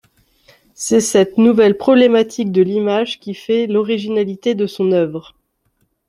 [0.73, 5.35] C'est cette nouvelle problématique de l'image qui fait l'originalité de son œuvre.